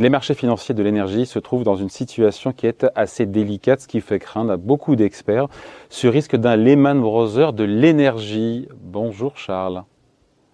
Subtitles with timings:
[0.00, 3.88] Les marchés financiers de l'énergie se trouvent dans une situation qui est assez délicate, ce
[3.88, 5.48] qui fait craindre à beaucoup d'experts
[5.88, 8.68] ce risque d'un Lehman Brothers de l'énergie.
[8.80, 9.82] Bonjour Charles.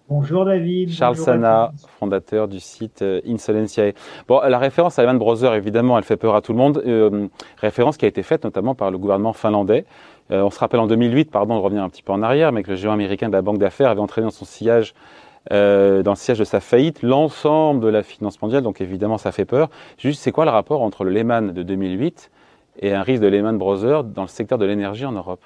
[0.09, 0.89] Bonjour David.
[0.89, 3.93] Charles Sana, fondateur du site euh, Insolentiae.
[4.27, 6.81] Bon, la référence à Lehman Brothers, évidemment, elle fait peur à tout le monde.
[6.83, 7.27] Euh,
[7.57, 9.85] référence qui a été faite notamment par le gouvernement finlandais.
[10.31, 12.63] Euh, on se rappelle en 2008, pardon de revenir un petit peu en arrière, mais
[12.63, 14.95] que le géant américain de la banque d'affaires avait entraîné dans son sillage
[15.51, 18.63] euh, dans le siège de sa faillite, l'ensemble de la finance mondiale.
[18.63, 19.69] Donc évidemment, ça fait peur.
[19.97, 22.31] Juste, c'est quoi le rapport entre le Lehman de 2008
[22.79, 25.43] et un risque de Lehman Brothers dans le secteur de l'énergie en Europe?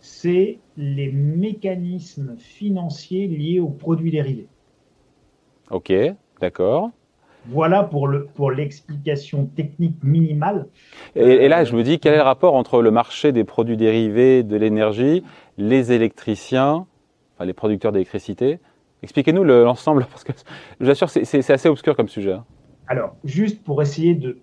[0.00, 4.46] C'est les mécanismes financiers liés aux produits dérivés.
[5.70, 5.92] Ok,
[6.40, 6.90] d'accord.
[7.48, 10.66] Voilà pour le pour l'explication technique minimale.
[11.14, 14.42] et, là, je me dis, quel est le rapport entre le marché des produits dérivés
[14.42, 15.22] de l'énergie,
[15.56, 16.86] les électriciens
[17.44, 18.58] les producteurs d'électricité.
[19.02, 20.32] Expliquez-nous l'ensemble, parce que
[20.80, 22.32] je vous assure, c'est assez obscur comme sujet.
[22.32, 22.44] Hein.
[22.88, 24.38] Alors, juste pour essayer de,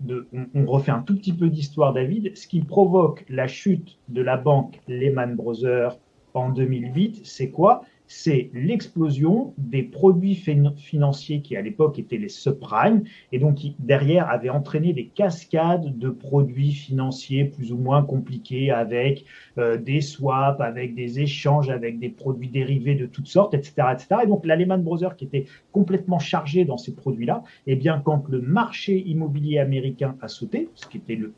[0.53, 2.35] on refait un tout petit peu d'histoire, David.
[2.35, 5.97] Ce qui provoque la chute de la banque Lehman Brothers
[6.33, 7.83] en 2008, c'est quoi?
[8.15, 14.29] C'est l'explosion des produits financiers qui à l'époque étaient les subprimes et donc qui derrière
[14.29, 19.25] avaient entraîné des cascades de produits financiers plus ou moins compliqués avec
[19.57, 24.21] euh, des swaps, avec des échanges, avec des produits dérivés de toutes sortes, etc., etc.
[24.23, 28.29] Et donc la Lehman Brothers qui était complètement chargé dans ces produits-là, eh bien quand
[28.29, 31.33] le marché immobilier américain a sauté, ce qui était le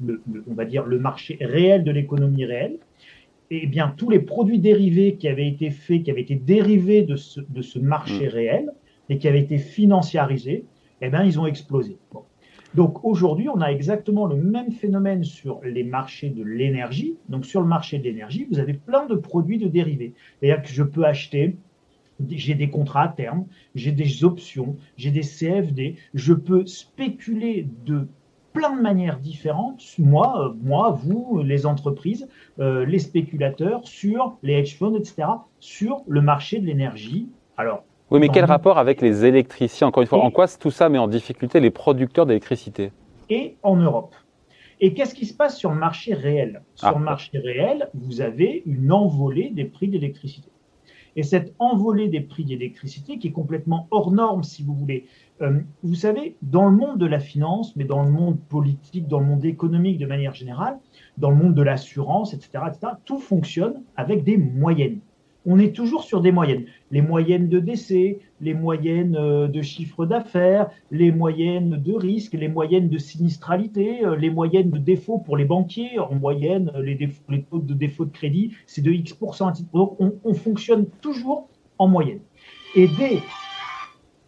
[0.50, 2.80] on va dire le marché réel de l'économie réelle,
[3.52, 7.16] eh bien, tous les produits dérivés qui avaient été faits, qui avaient été dérivés de
[7.16, 8.30] ce, de ce marché mm.
[8.30, 8.74] réel
[9.10, 10.66] et qui avaient été financiarisés,
[11.02, 11.98] eh bien, ils ont explosé.
[12.74, 17.16] Donc aujourd'hui, on a exactement le même phénomène sur les marchés de l'énergie.
[17.30, 20.14] Donc sur le marché de l'énergie, vous avez plein de produits de dérivés.
[20.40, 21.56] C'est-à-dire que je peux acheter
[22.30, 28.08] j'ai des contrats à terme, j'ai des options, j'ai des CFD, je peux spéculer de
[28.56, 32.28] plein de manières différentes, moi, euh, moi vous, les entreprises,
[32.60, 35.28] euh, les spéculateurs, sur les hedge funds, etc.,
[35.60, 37.30] sur le marché de l'énergie.
[37.58, 39.88] Alors, oui, mais quel rapport avec les électriciens?
[39.88, 42.92] Encore une fois, en quoi tout ça met en difficulté les producteurs d'électricité?
[43.30, 44.16] Et en Europe.
[44.80, 46.62] Et qu'est-ce qui se passe sur le marché réel?
[46.76, 47.00] Sur le ah.
[47.00, 50.50] marché réel, vous avez une envolée des prix d'électricité.
[51.16, 55.06] Et cette envolée des prix d'électricité, qui est complètement hors norme, si vous voulez,
[55.42, 59.20] euh, vous savez, dans le monde de la finance, mais dans le monde politique, dans
[59.20, 60.78] le monde économique de manière générale,
[61.18, 65.00] dans le monde de l'assurance, etc., etc., tout fonctionne avec des moyennes.
[65.46, 66.66] On est toujours sur des moyennes.
[66.92, 72.48] Les moyennes de décès, les moyennes euh, de chiffre d'affaires, les moyennes de risque, les
[72.48, 76.00] moyennes de sinistralité, euh, les moyennes de défaut pour les banquiers.
[76.00, 76.98] En moyenne, les,
[77.50, 79.52] taux de défaut de crédit, c'est de X%.
[79.74, 82.20] Donc, on, on fonctionne toujours en moyenne.
[82.76, 83.20] Et dès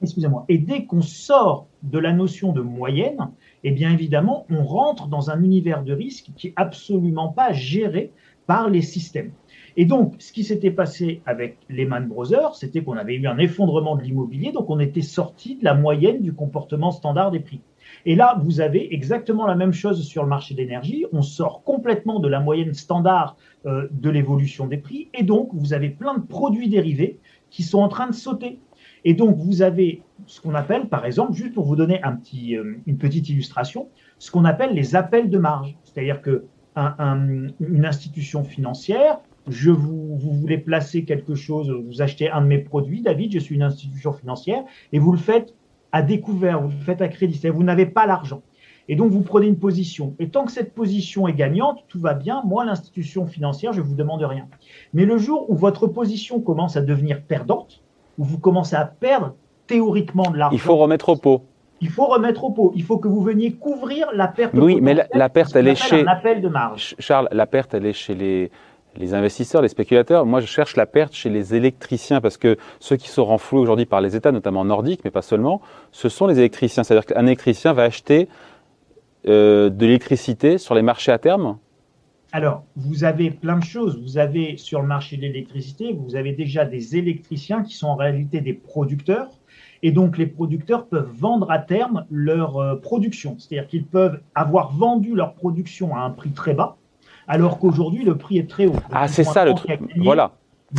[0.01, 0.45] excusez-moi.
[0.47, 3.31] Et dès qu'on sort de la notion de moyenne,
[3.63, 8.11] eh bien évidemment, on rentre dans un univers de risque qui est absolument pas géré
[8.45, 9.31] par les systèmes.
[9.79, 13.95] Et donc, ce qui s'était passé avec Lehman Brothers, c'était qu'on avait eu un effondrement
[13.95, 17.61] de l'immobilier, donc on était sorti de la moyenne du comportement standard des prix.
[18.07, 21.05] Et là, vous avez exactement la même chose sur le marché d'énergie.
[21.13, 25.73] On sort complètement de la moyenne standard euh, de l'évolution des prix, et donc vous
[25.73, 27.19] avez plein de produits dérivés
[27.51, 28.59] qui sont en train de sauter.
[29.05, 32.97] Et donc, vous avez ce qu'on appelle, par exemple, juste pour vous donner euh, une
[32.97, 35.77] petite illustration, ce qu'on appelle les appels de marge.
[35.83, 36.45] C'est-à-dire que
[36.75, 39.19] une institution financière,
[39.50, 43.40] je vous, vous voulez placer quelque chose, vous achetez un de mes produits, David, je
[43.40, 45.53] suis une institution financière, et vous le faites
[45.91, 48.41] à découvert, vous le faites à crédit, c'est-à-dire vous n'avez pas l'argent.
[48.90, 50.16] Et donc, vous prenez une position.
[50.18, 52.41] Et tant que cette position est gagnante, tout va bien.
[52.46, 54.47] Moi, l'institution financière, je ne vous demande rien.
[54.94, 57.81] Mais le jour où votre position commence à devenir perdante,
[58.18, 59.36] où vous commencez à perdre
[59.68, 60.56] théoriquement de l'argent.
[60.56, 61.44] Il faut remettre au pot.
[61.81, 62.72] Il faut remettre au pot.
[62.75, 64.53] Il faut que vous veniez couvrir la perte.
[64.56, 66.03] Oui, mais la, perte, elle est chez.
[66.03, 66.96] Un appel de marge.
[66.97, 68.50] Charles, la perte, elle est chez les,
[68.97, 70.25] les investisseurs, les spéculateurs.
[70.25, 73.86] Moi, je cherche la perte chez les électriciens parce que ceux qui sont renfloués aujourd'hui
[73.86, 75.62] par les États, notamment nordiques, mais pas seulement,
[75.92, 76.83] ce sont les électriciens.
[76.83, 78.27] C'est-à-dire qu'un électricien va acheter
[79.27, 81.57] euh, de l'électricité sur les marchés à terme
[82.33, 84.01] alors, vous avez plein de choses.
[84.01, 87.95] Vous avez sur le marché de l'électricité, vous avez déjà des électriciens qui sont en
[87.95, 89.30] réalité des producteurs.
[89.81, 93.38] Et donc, les producteurs peuvent vendre à terme leur euh, production.
[93.39, 96.75] C'est-à-dire qu'ils peuvent avoir vendu leur production à un prix très bas,
[97.27, 98.75] alors qu'aujourd'hui, le prix est très haut.
[98.91, 99.79] ah, c'est ça le truc.
[99.97, 100.33] Voilà.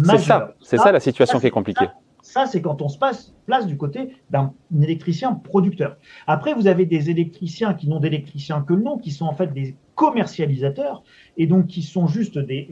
[0.04, 1.86] C'est ça, c'est ça, la situation qui est compliquée.
[2.20, 4.52] Ça, c'est quand on se passe place du côté d'un
[4.82, 5.96] électricien producteur.
[6.26, 9.52] Après, vous avez des électriciens qui n'ont d'électriciens que le nom, qui sont en fait
[9.54, 11.02] des commercialisateurs
[11.36, 12.68] et donc qui sont juste des,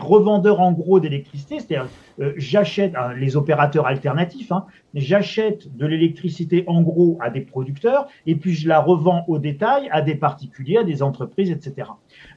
[0.00, 1.90] revendeurs en gros d'électricité, c'est-à-dire
[2.20, 4.64] euh, j'achète euh, les opérateurs alternatifs, hein,
[4.94, 9.90] j'achète de l'électricité en gros à des producteurs et puis je la revends au détail
[9.90, 11.90] à des particuliers, à des entreprises, etc.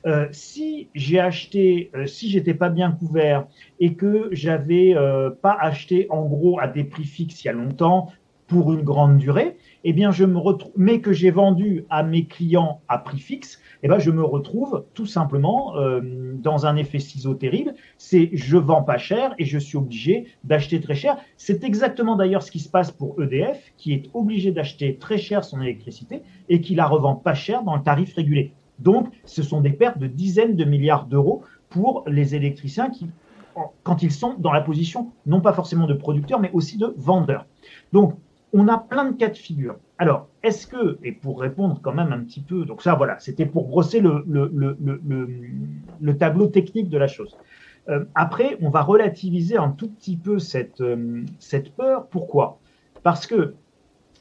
[0.06, 3.48] Euh, si j'ai acheté, euh, si j'étais pas bien couvert
[3.80, 4.94] et que j'avais
[5.42, 8.12] pas acheté en gros à des prix fixes il y a longtemps
[8.48, 12.26] pour une grande durée, eh bien je me retrouve, mais que j'ai vendu à mes
[12.26, 16.02] clients à prix fixe, eh ben je me retrouve tout simplement euh,
[16.36, 17.74] dans un effet ciseau terrible.
[17.98, 21.18] C'est je vends pas cher et je suis obligé d'acheter très cher.
[21.38, 25.44] C'est exactement d'ailleurs ce qui se passe pour EDF, qui est obligé d'acheter très cher
[25.44, 28.54] son électricité et qui la revend pas cher dans le tarif régulé.
[28.80, 33.08] Donc, ce sont des pertes de dizaines de milliards d'euros pour les électriciens qui,
[33.84, 37.46] quand ils sont dans la position non pas forcément de producteurs, mais aussi de vendeurs.
[37.92, 38.14] Donc,
[38.54, 39.78] on a plein de cas de figure.
[39.98, 43.46] Alors, est-ce que, et pour répondre quand même un petit peu, donc ça voilà, c'était
[43.46, 47.36] pour brosser le, le, tableau technique de la chose.
[47.90, 51.24] Euh, après, on va relativiser un tout petit peu cette, euh,
[51.76, 52.08] peur.
[52.08, 52.60] Pourquoi?
[53.04, 53.56] Parce que,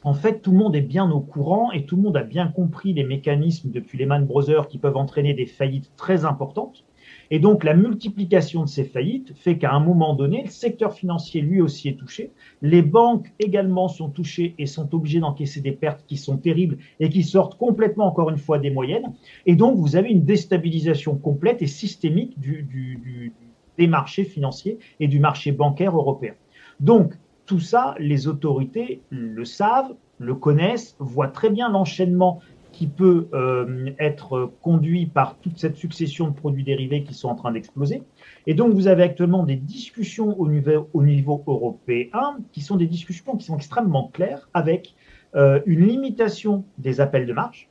[0.03, 2.49] en fait, tout le monde est bien au courant et tout le monde a bien
[2.49, 6.85] compris les mécanismes depuis les Man Brothers qui peuvent entraîner des faillites très importantes.
[7.31, 11.41] Et donc la multiplication de ces faillites fait qu'à un moment donné, le secteur financier
[11.41, 12.31] lui aussi est touché.
[12.63, 17.09] Les banques également sont touchées et sont obligées d'encaisser des pertes qui sont terribles et
[17.09, 19.13] qui sortent complètement, encore une fois, des moyennes.
[19.47, 25.53] Et donc vous avez une déstabilisation complète et systémique des marchés financiers et du marché
[25.53, 26.35] bancaire européen.
[26.81, 27.15] Donc
[27.47, 32.41] tout ça, les autorités le savent, le connaissent, voient très bien l'enchaînement
[32.77, 37.35] qui peut euh, être conduit par toute cette succession de produits dérivés qui sont en
[37.35, 38.03] train d'exploser.
[38.47, 42.87] Et donc, vous avez actuellement des discussions au niveau, au niveau européen qui sont des
[42.87, 44.95] discussions qui sont extrêmement claires avec
[45.37, 47.71] euh, une limitation des appels de marge,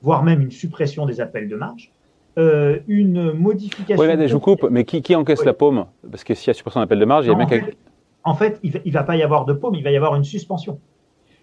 [0.00, 1.92] voire même une suppression des appels de marge,
[2.38, 4.02] euh, une modification.
[4.02, 5.84] Oui, mais je vous coupe, mais qui, qui encaisse la paume?
[6.10, 7.68] Parce que s'il y a suppression d'appels de marge, il y a bien quelqu'un.
[8.24, 10.24] En fait, il ne va pas y avoir de paume, il va y avoir une
[10.24, 10.80] suspension.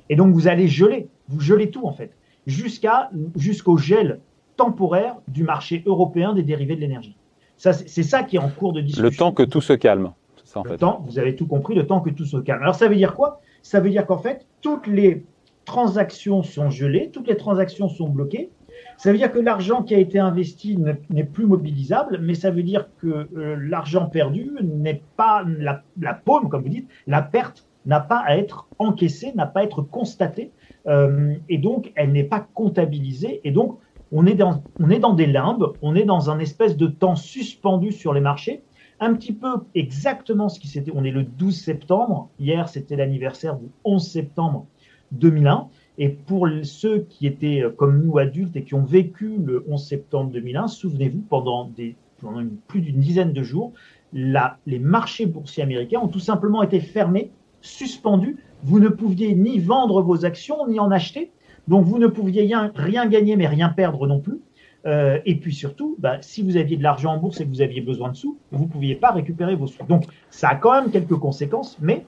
[0.09, 2.11] Et donc, vous allez geler, vous gelez tout en fait
[2.45, 4.19] jusqu'à, jusqu'au gel
[4.57, 7.16] temporaire du marché européen des dérivés de l'énergie.
[7.57, 9.10] Ça, c'est ça qui est en cours de discussion.
[9.10, 10.12] Le temps que tout se calme.
[10.44, 12.62] Ça, en le temps, vous avez tout compris, le temps que tout se calme.
[12.62, 13.42] Alors ça veut dire quoi?
[13.62, 15.25] Ça veut dire qu'en fait, toutes les
[15.66, 18.50] transactions sont gelées, toutes les transactions sont bloquées.
[18.98, 20.78] Ça veut dire que l'argent qui a été investi
[21.10, 26.13] n'est plus mobilisable, mais ça veut dire que euh, l'argent perdu n'est pas la, la
[26.13, 29.81] paume, comme vous dites, la perte n'a pas à être encaissée, n'a pas à être
[29.81, 30.51] constatée
[30.88, 33.41] euh, et donc elle n'est pas comptabilisée.
[33.44, 33.80] Et donc
[34.12, 37.15] on est, dans, on est dans des limbes, on est dans un espèce de temps
[37.15, 38.63] suspendu sur les marchés,
[39.00, 40.91] un petit peu exactement ce qui s'était.
[40.94, 44.65] On est le 12 septembre, hier c'était l'anniversaire du 11 septembre
[45.13, 45.68] 2001.
[46.00, 49.83] Et pour ceux qui étaient euh, comme nous adultes et qui ont vécu le 11
[49.83, 53.74] septembre 2001, souvenez-vous, pendant, des, pendant plus d'une dizaine de jours,
[54.13, 57.31] les marchés boursiers américains ont tout simplement été fermés,
[57.63, 61.31] suspendus vous ne pouviez ni vendre vos actions, ni en acheter.
[61.68, 62.42] Donc, vous ne pouviez
[62.75, 64.39] rien, gagner, mais rien perdre non plus.
[64.86, 67.62] Euh, et puis surtout, bah, si vous aviez de l'argent en bourse et que vous
[67.62, 69.83] aviez besoin de sous, vous ne pouviez pas récupérer vos sous.
[69.86, 72.06] Donc, ça a quand même quelques conséquences, mais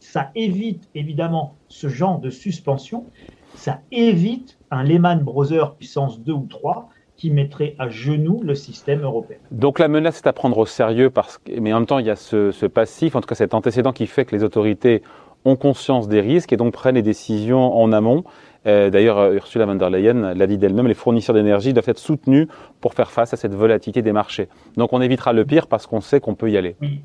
[0.00, 3.06] ça évite évidemment ce genre de suspension.
[3.54, 9.02] Ça évite un Lehman Brothers puissance 2 ou 3 qui mettrait à genoux le système
[9.02, 9.36] européen.
[9.50, 12.06] Donc la menace est à prendre au sérieux, parce que, mais en même temps il
[12.06, 15.02] y a ce, ce passif, en tout cas cet antécédent qui fait que les autorités
[15.44, 18.24] ont conscience des risques et donc prennent les décisions en amont.
[18.66, 21.98] Euh, d'ailleurs, euh, Ursula von der Leyen l'a dit d'elle-même, les fournisseurs d'énergie doivent être
[21.98, 22.48] soutenus
[22.80, 24.48] pour faire face à cette volatilité des marchés.
[24.76, 26.76] Donc on évitera le pire parce qu'on sait qu'on peut y aller.
[26.80, 27.00] Oui.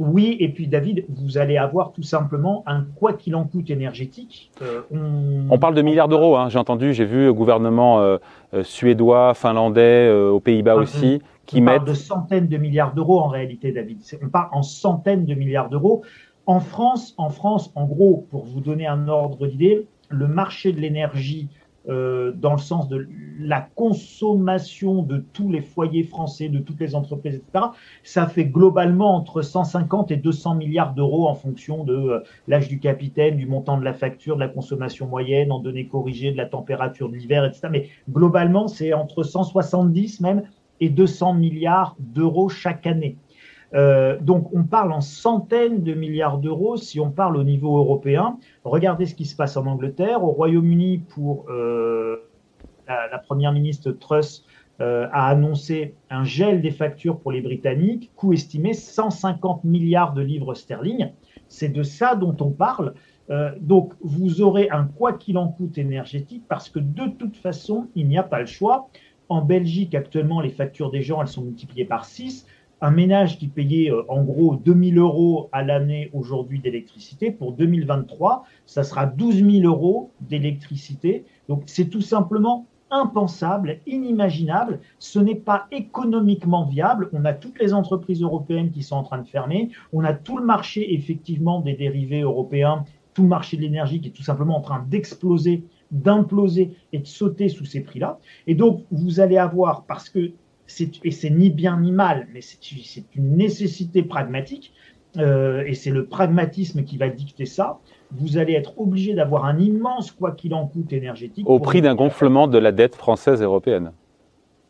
[0.00, 4.50] Oui, et puis David, vous allez avoir tout simplement un quoi qu'il en coûte énergétique.
[4.62, 4.80] Euh,
[5.50, 5.58] on...
[5.58, 6.48] parle de milliards d'euros, hein.
[6.48, 8.18] j'ai entendu, j'ai vu au gouvernement
[8.62, 11.76] suédois, finlandais, aux Pays-Bas ah, aussi, qui on mettent...
[11.76, 14.00] parle de centaines de milliards d'euros en réalité, David.
[14.22, 16.02] On parle en centaines de milliards d'euros.
[16.46, 20.80] En France, en France, en gros, pour vous donner un ordre d'idée, le marché de
[20.80, 21.48] l'énergie
[21.90, 23.08] euh, dans le sens de
[23.40, 27.66] la consommation de tous les foyers français, de toutes les entreprises, etc.,
[28.04, 32.78] ça fait globalement entre 150 et 200 milliards d'euros en fonction de euh, l'âge du
[32.78, 36.46] capitaine, du montant de la facture, de la consommation moyenne, en données corrigées, de la
[36.46, 37.68] température de l'hiver, etc.
[37.70, 40.42] Mais globalement, c'est entre 170 même
[40.80, 43.16] et 200 milliards d'euros chaque année.
[43.74, 48.38] Euh, donc on parle en centaines de milliards d'euros si on parle au niveau européen.
[48.64, 50.24] Regardez ce qui se passe en Angleterre.
[50.24, 52.16] Au Royaume-Uni, pour euh,
[52.88, 54.44] la, première ministre Truss
[54.80, 60.22] euh, a annoncé un gel des factures pour les Britanniques, coût estimé 150 milliards de
[60.22, 61.10] livres sterling.
[61.48, 62.94] C'est de ça dont on parle.
[63.60, 68.08] donc vous aurez un quoi qu'il en coûte énergétique parce que de toute façon, il
[68.08, 68.88] n'y a pas le choix
[69.28, 72.46] En Belgique, actuellement, les factures des gens, elles sont multipliées par 6
[72.80, 78.44] un ménage qui payait euh, en gros 2000 euros à l'année aujourd'hui d'électricité, pour 2023,
[78.66, 81.24] ça sera 12 000 euros d'électricité.
[81.48, 84.80] Donc c'est tout simplement impensable, inimaginable.
[84.98, 87.08] Ce n'est pas économiquement viable.
[87.12, 89.70] On a toutes les entreprises européennes qui sont en train de fermer.
[89.92, 92.84] On a tout le marché effectivement des dérivés européens,
[93.14, 97.06] tout le marché de l'énergie qui est tout simplement en train d'exploser, d'imploser et de
[97.06, 98.18] sauter sous ces prix-là.
[98.46, 100.32] Et donc vous allez avoir, parce que
[101.04, 104.72] et c'est ni bien ni mal, mais c'est une nécessité pragmatique,
[105.16, 107.78] euh, et c'est le pragmatisme qui va dicter ça.
[108.12, 111.48] Vous allez être obligé d'avoir un immense, quoi qu'il en coûte, énergétique.
[111.48, 113.92] Au prix d'un gonflement de la dette française et européenne.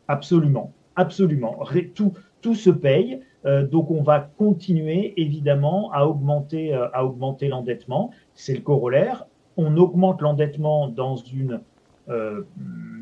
[0.07, 1.57] Absolument, absolument.
[1.93, 3.21] Tout, tout se paye.
[3.45, 8.11] Euh, donc on va continuer évidemment à augmenter, euh, à augmenter l'endettement.
[8.33, 9.25] C'est le corollaire.
[9.57, 11.59] On augmente l'endettement dans, une,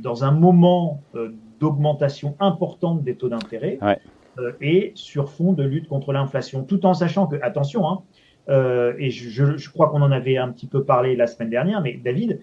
[0.01, 1.01] dans un moment
[1.59, 3.79] d'augmentation importante des taux d'intérêt
[4.39, 8.01] euh, et sur fond de lutte contre l'inflation, tout en sachant que, attention, hein,
[8.49, 11.99] euh, et je, crois qu'on en avait un petit peu parlé la semaine dernière, mais
[12.03, 12.39] David,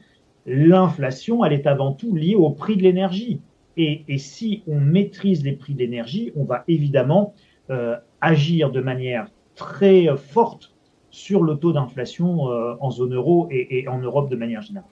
[0.47, 3.41] l'inflation, elle est avant tout liée au prix de l'énergie.
[3.79, 7.35] Et, si on maîtrise les prix de l'énergie, on va évidemment
[7.69, 10.76] euh, agir de manière très forte
[11.17, 12.43] sur le taux d'inflation
[12.81, 14.89] en zone euro et, en Europe de manière générale.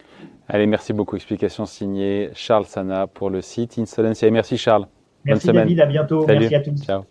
[0.49, 1.17] Allez, merci beaucoup.
[1.17, 4.31] Explication signée Charles Sana pour le site Insolencia.
[4.31, 4.87] Merci Charles.
[5.25, 6.27] Merci David, à bientôt.
[6.27, 6.83] Merci à tous.
[6.83, 7.05] Ciao.